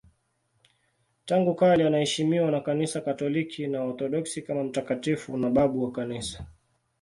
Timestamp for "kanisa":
2.61-3.01, 5.91-6.45